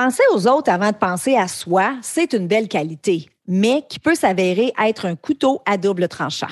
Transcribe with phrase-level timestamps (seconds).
[0.00, 4.14] Penser aux autres avant de penser à soi, c'est une belle qualité, mais qui peut
[4.14, 6.46] s'avérer être un couteau à double tranchant.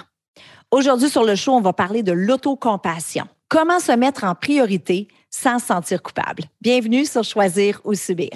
[0.73, 3.27] Aujourd'hui, sur le show, on va parler de l'autocompassion.
[3.49, 6.43] Comment se mettre en priorité sans se sentir coupable?
[6.61, 8.33] Bienvenue sur Choisir ou Subir.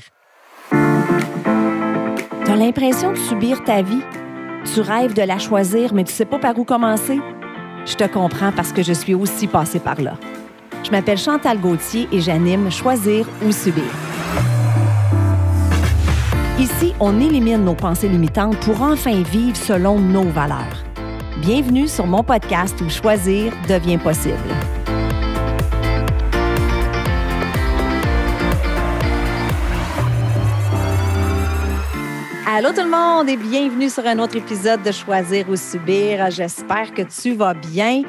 [0.71, 4.05] Tu as l'impression de subir ta vie?
[4.73, 7.19] Tu rêves de la choisir, mais tu sais pas par où commencer?
[7.85, 10.17] Je te comprends parce que je suis aussi passée par là.
[10.85, 14.10] Je m'appelle Chantal Gauthier et j'anime Choisir ou Subir.
[16.99, 20.85] On élimine nos pensées limitantes pour enfin vivre selon nos valeurs.
[21.43, 24.37] Bienvenue sur mon podcast où choisir devient possible.
[32.47, 36.31] Allô tout le monde et bienvenue sur un autre épisode de Choisir ou Subir.
[36.31, 38.03] J'espère que tu vas bien.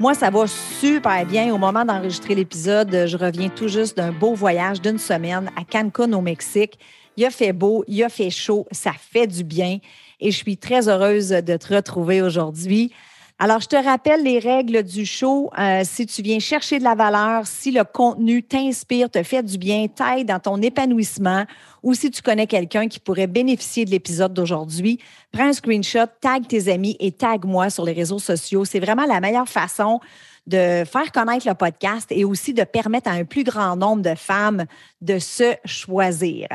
[0.00, 1.54] Moi, ça va super bien.
[1.54, 6.12] Au moment d'enregistrer l'épisode, je reviens tout juste d'un beau voyage d'une semaine à Cancun
[6.12, 6.78] au Mexique.
[7.16, 9.78] Il a fait beau, il a fait chaud, ça fait du bien
[10.20, 12.92] et je suis très heureuse de te retrouver aujourd'hui.
[13.40, 15.50] Alors, je te rappelle les règles du show.
[15.58, 19.58] Euh, si tu viens chercher de la valeur, si le contenu t'inspire, te fait du
[19.58, 21.44] bien, t'aide dans ton épanouissement,
[21.82, 25.00] ou si tu connais quelqu'un qui pourrait bénéficier de l'épisode d'aujourd'hui,
[25.32, 28.64] prends un screenshot, tag tes amis et tag moi sur les réseaux sociaux.
[28.64, 29.98] C'est vraiment la meilleure façon
[30.46, 34.14] de faire connaître le podcast et aussi de permettre à un plus grand nombre de
[34.14, 34.64] femmes
[35.00, 36.48] de se choisir.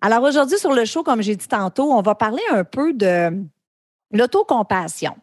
[0.00, 3.30] Alors aujourd'hui sur le show, comme j'ai dit tantôt, on va parler un peu de
[4.12, 5.14] l'autocompassion.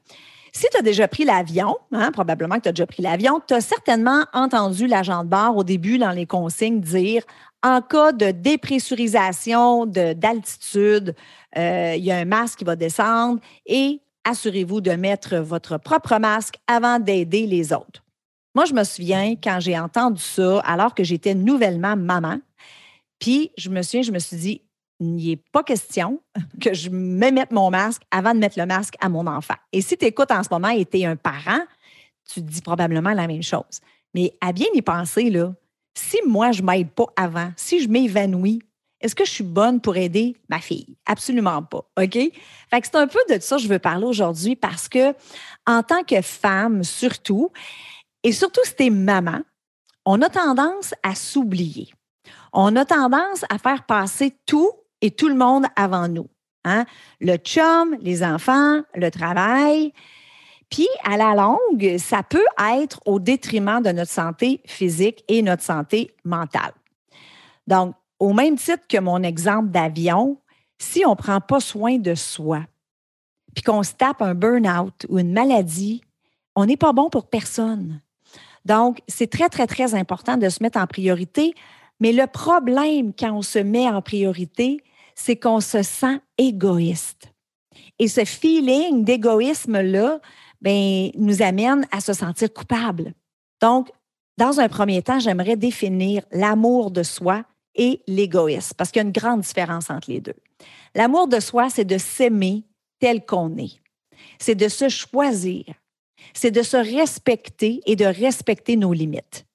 [0.54, 3.54] Si tu as déjà pris l'avion, hein, probablement que tu as déjà pris l'avion, tu
[3.54, 7.24] as certainement entendu l'agent de bord au début dans les consignes dire
[7.64, 11.16] en cas de dépressurisation d'altitude,
[11.58, 16.20] euh, il y a un masque qui va descendre et assurez-vous de mettre votre propre
[16.20, 18.04] masque avant d'aider les autres.
[18.54, 22.40] Moi, je me souviens quand j'ai entendu ça, alors que j'étais nouvellement maman,
[23.20, 24.62] puis je me souviens, je me suis dit,
[25.00, 26.22] il n'est pas question
[26.62, 29.56] que je me mette mon masque avant de mettre le masque à mon enfant.
[29.72, 31.62] Et si tu écoutes en ce moment et tu es un parent,
[32.26, 33.80] tu dis probablement la même chose.
[34.14, 35.54] Mais à bien y penser, là,
[35.94, 38.62] si moi, je ne m'aide pas avant, si je m'évanouis,
[39.00, 40.98] est-ce que je suis bonne pour aider ma fille?
[41.06, 41.86] Absolument pas.
[41.98, 42.14] OK?
[42.14, 45.14] Fait que c'est un peu de ça que je veux parler aujourd'hui parce que,
[45.66, 47.52] en tant que femme, surtout,
[48.24, 49.42] et surtout si tu es maman,
[50.06, 51.90] on a tendance à s'oublier.
[52.54, 54.72] On a tendance à faire passer tout
[55.02, 56.28] et tout le monde avant nous.
[56.66, 56.86] Hein?
[57.22, 59.94] Le chum, les enfants, le travail.
[60.70, 65.64] Puis, à la longue, ça peut être au détriment de notre santé physique et notre
[65.64, 66.74] santé mentale.
[67.68, 70.38] Donc, au même titre que mon exemple d'avion,
[70.80, 72.62] si on ne prend pas soin de soi,
[73.54, 76.02] puis qu'on se tape un burn-out ou une maladie,
[76.56, 78.02] on n'est pas bon pour personne.
[78.66, 81.54] Donc, c'est très, très, très important de se mettre en priorité.
[82.00, 84.84] Mais le problème quand on se met en priorité,
[85.16, 87.34] c'est qu'on se sent égoïste.
[87.98, 90.20] Et ce feeling d'égoïsme-là
[90.62, 93.14] ben, nous amène à se sentir coupable.
[93.62, 93.90] Donc,
[94.38, 97.44] dans un premier temps, j'aimerais définir l'amour de soi
[97.78, 100.36] et l'égoïsme, parce qu'il y a une grande différence entre les deux.
[100.96, 102.64] L'amour de soi, c'est de s'aimer
[103.00, 103.80] tel qu'on est.
[104.40, 105.64] C'est de se choisir.
[106.34, 109.46] C'est de se respecter et de respecter nos limites.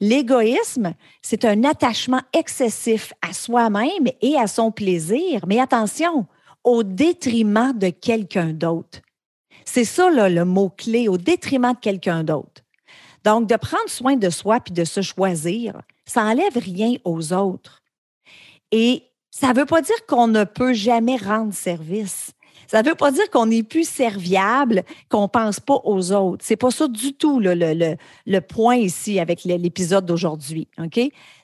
[0.00, 6.26] L'égoïsme, c'est un attachement excessif à soi-même et à son plaisir, mais attention,
[6.64, 9.00] au détriment de quelqu'un d'autre.
[9.64, 12.62] C'est ça le mot-clé, au détriment de quelqu'un d'autre.
[13.24, 17.82] Donc, de prendre soin de soi puis de se choisir, ça n'enlève rien aux autres.
[18.70, 22.32] Et ça ne veut pas dire qu'on ne peut jamais rendre service.
[22.66, 26.44] Ça ne veut pas dire qu'on n'est plus serviable, qu'on ne pense pas aux autres.
[26.44, 30.68] C'est pas ça du tout le, le, le, point ici avec l'épisode d'aujourd'hui.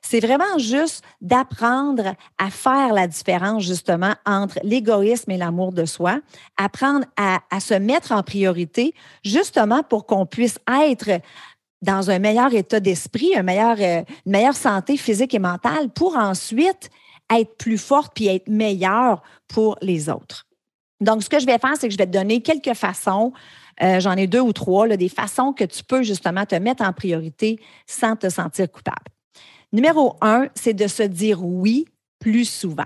[0.03, 6.21] C'est vraiment juste d'apprendre à faire la différence justement entre l'égoïsme et l'amour de soi,
[6.57, 8.95] apprendre à, à se mettre en priorité
[9.25, 11.21] justement pour qu'on puisse être
[11.83, 16.17] dans un meilleur état d'esprit, un meilleur, euh, une meilleure santé physique et mentale pour
[16.17, 16.91] ensuite
[17.35, 20.47] être plus forte puis être meilleure pour les autres.
[21.01, 23.33] Donc, ce que je vais faire, c'est que je vais te donner quelques façons.
[23.83, 26.85] Euh, j'en ai deux ou trois, là, des façons que tu peux justement te mettre
[26.85, 28.99] en priorité sans te sentir coupable.
[29.73, 31.87] Numéro un, c'est de se dire oui
[32.19, 32.85] plus souvent.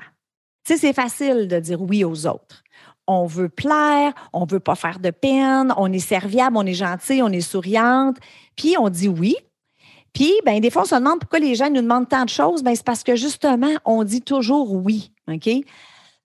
[0.64, 2.63] Tu sais, c'est facile de dire oui aux autres.
[3.06, 7.20] On veut plaire, on veut pas faire de peine, on est serviable, on est gentil,
[7.22, 8.16] on est souriante,
[8.56, 9.36] puis on dit oui.
[10.14, 12.62] Puis, ben, des fois, on se demande pourquoi les gens nous demandent tant de choses.
[12.62, 15.12] Ben, c'est parce que justement, on dit toujours oui.
[15.28, 15.48] OK?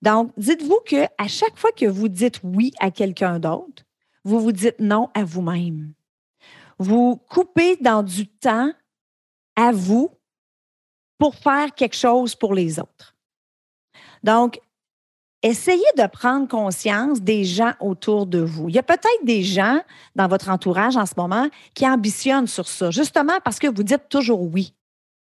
[0.00, 3.82] Donc, dites-vous que à chaque fois que vous dites oui à quelqu'un d'autre,
[4.24, 5.92] vous vous dites non à vous-même.
[6.78, 8.72] Vous coupez dans du temps
[9.56, 10.10] à vous
[11.18, 13.14] pour faire quelque chose pour les autres.
[14.22, 14.60] Donc,
[15.42, 18.68] essayez de prendre conscience des gens autour de vous.
[18.68, 19.80] Il y a peut-être des gens
[20.14, 24.08] dans votre entourage en ce moment qui ambitionnent sur ça, justement parce que vous dites
[24.08, 24.74] toujours oui.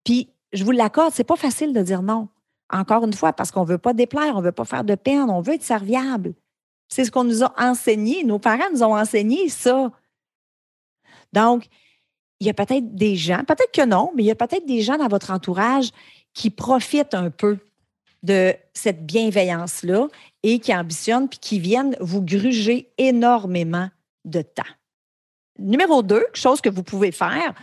[0.05, 2.28] Puis, je vous l'accorde, c'est pas facile de dire non.
[2.70, 4.94] Encore une fois, parce qu'on ne veut pas déplaire, on ne veut pas faire de
[4.94, 6.34] peine, on veut être serviable.
[6.88, 8.25] C'est ce qu'on nous a enseigné.
[8.25, 9.90] Nos parents nous ont enseigné ça.
[11.32, 11.66] Donc,
[12.40, 14.81] il y a peut-être des gens, peut-être que non, mais il y a peut-être des
[14.81, 15.90] gens dans votre entourage
[16.32, 17.58] qui profitent un peu
[18.22, 20.08] de cette bienveillance-là
[20.42, 23.88] et qui ambitionnent puis qui viennent vous gruger énormément
[24.24, 24.62] de temps.
[25.58, 27.54] Numéro deux, chose que vous pouvez faire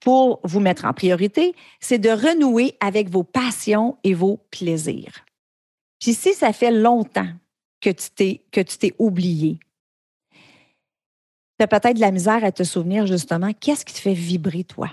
[0.00, 5.24] pour vous mettre en priorité, c'est de renouer avec vos passions et vos plaisirs.
[6.00, 7.28] Puis si ça fait longtemps
[7.80, 9.60] que tu t'es, que tu t'es oublié,
[11.58, 14.64] tu as peut-être de la misère à te souvenir justement qu'est-ce qui te fait vibrer
[14.64, 14.90] toi?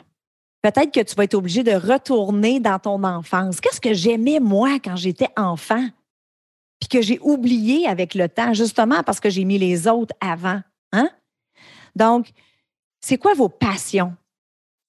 [0.62, 3.62] Peut-être que tu vas être obligé de retourner dans ton enfance.
[3.62, 5.88] Qu'est-ce que j'aimais moi quand j'étais enfant?
[6.80, 10.62] Puis que j'ai oublié avec le temps, justement parce que j'ai mis les autres avant.
[10.92, 11.10] Hein?
[11.96, 12.30] Donc,
[13.00, 14.16] c'est quoi vos passions?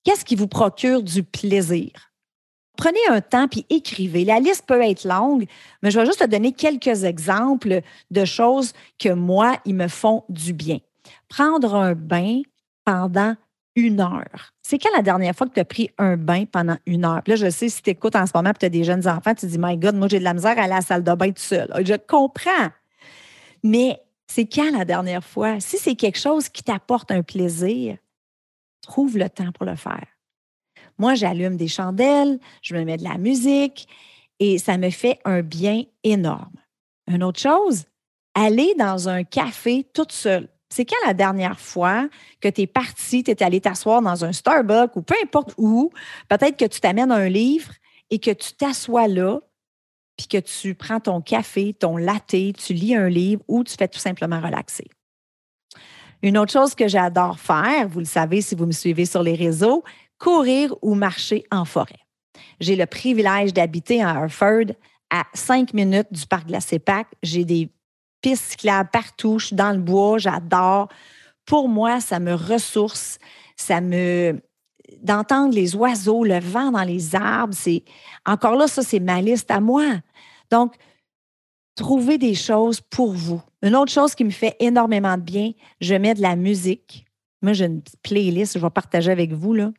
[0.05, 1.91] Qu'est-ce qui vous procure du plaisir?
[2.77, 4.25] Prenez un temps puis écrivez.
[4.25, 5.45] La liste peut être longue,
[5.83, 10.25] mais je vais juste te donner quelques exemples de choses que moi, ils me font
[10.29, 10.79] du bien.
[11.29, 12.41] Prendre un bain
[12.85, 13.37] pendant
[13.77, 14.53] une heure.
[14.63, 17.23] C'est quand la dernière fois que tu as pris un bain pendant une heure?
[17.27, 19.35] là, je sais, si tu écoutes en ce moment et tu as des jeunes enfants,
[19.35, 21.15] tu dis, My God, moi, j'ai de la misère à aller à la salle de
[21.15, 21.71] bain tout seul.
[21.85, 22.71] Je comprends.
[23.63, 25.61] Mais c'est quand la dernière fois?
[25.61, 27.97] Si c'est quelque chose qui t'apporte un plaisir,
[28.81, 30.07] trouve le temps pour le faire.
[30.99, 33.89] Moi, j'allume des chandelles, je me mets de la musique
[34.39, 36.57] et ça me fait un bien énorme.
[37.07, 37.85] Une autre chose,
[38.35, 40.49] aller dans un café toute seule.
[40.73, 42.09] C'est quand la dernière fois
[42.41, 45.91] que tu es parti, tu es allé t'asseoir dans un Starbucks ou peu importe où,
[46.29, 47.73] peut-être que tu t'amènes un livre
[48.11, 49.41] et que tu t'assois là,
[50.17, 53.89] puis que tu prends ton café, ton latte, tu lis un livre ou tu fais
[53.89, 54.87] tout simplement relaxer.
[56.23, 59.35] Une autre chose que j'adore faire, vous le savez si vous me suivez sur les
[59.35, 59.83] réseaux,
[60.19, 61.99] courir ou marcher en forêt.
[62.61, 64.75] J'ai le privilège d'habiter à Harford,
[65.09, 67.07] à cinq minutes du parc glacé Pac.
[67.23, 67.71] J'ai des
[68.21, 70.89] pistes cyclables partout, je suis dans le bois, j'adore.
[71.45, 73.19] Pour moi, ça me ressource,
[73.57, 74.41] ça me
[75.03, 77.85] d'entendre les oiseaux, le vent dans les arbres, c'est
[78.27, 79.85] encore là ça c'est ma liste à moi.
[80.51, 80.75] Donc
[81.77, 83.41] trouvez des choses pour vous.
[83.63, 87.07] Une autre chose qui me fait énormément de bien, je mets de la musique.
[87.43, 89.71] Moi, j'ai une playlist, je vais partager avec vous là.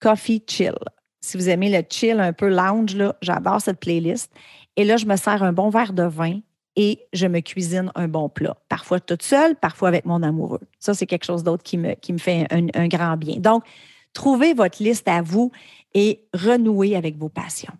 [0.00, 0.74] Coffee Chill.
[1.20, 4.30] Si vous aimez le chill un peu lounge, j'adore cette playlist.
[4.76, 6.40] Et là, je me sers un bon verre de vin
[6.76, 8.56] et je me cuisine un bon plat.
[8.68, 10.60] Parfois toute seule, parfois avec mon amoureux.
[10.78, 13.36] Ça, c'est quelque chose d'autre qui me, qui me fait un, grand bien.
[13.36, 13.64] Donc,
[14.12, 15.50] trouvez votre liste à vous
[15.94, 17.72] et renouez avec vos passions.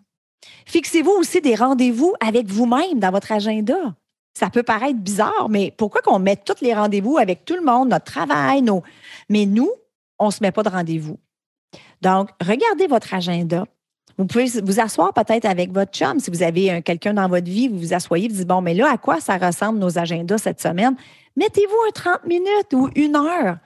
[0.65, 3.95] Fixez-vous aussi des rendez-vous avec vous-même dans votre agenda.
[4.33, 7.89] Ça peut paraître bizarre, mais pourquoi qu'on met tous les rendez-vous avec tout le monde,
[7.89, 8.83] notre travail, nos...
[9.29, 9.71] Mais nous,
[10.19, 11.17] on ne se met pas de rendez-vous.
[12.01, 13.65] Donc, regardez votre agenda.
[14.17, 16.19] Vous pouvez vous asseoir peut-être avec votre chum.
[16.19, 18.91] Si vous avez quelqu'un dans votre vie, vous vous asseyez, vous dites, bon, mais là,
[18.91, 20.95] à quoi ça ressemble nos agendas cette semaine?
[21.35, 23.57] Mettez-vous un 30 minutes ou une heure,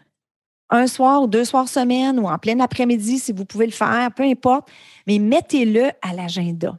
[0.70, 4.10] un soir ou deux soirs semaine ou en plein après-midi si vous pouvez le faire,
[4.14, 4.70] peu importe,
[5.08, 6.78] mais mettez-le à l'agenda.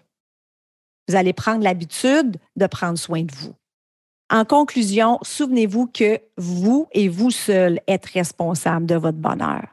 [1.09, 3.55] Vous allez prendre l'habitude de prendre soin de vous.
[4.31, 9.67] En conclusion, souvenez-vous que vous et vous seul êtes responsable de votre bonheur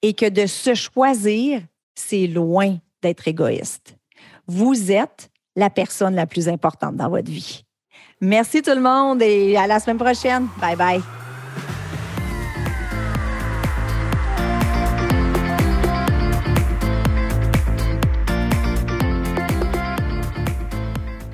[0.00, 1.62] et que de se choisir,
[1.94, 3.96] c'est loin d'être égoïste.
[4.46, 7.64] Vous êtes la personne la plus importante dans votre vie.
[8.20, 10.48] Merci tout le monde et à la semaine prochaine.
[10.60, 11.02] Bye bye.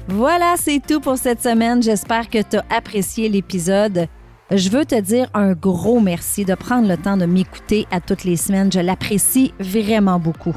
[0.08, 1.82] Voilà, c'est tout pour cette semaine.
[1.82, 4.06] J'espère que tu as apprécié l'épisode.
[4.50, 8.24] Je veux te dire un gros merci de prendre le temps de m'écouter à toutes
[8.24, 8.70] les semaines.
[8.72, 10.56] Je l'apprécie vraiment beaucoup.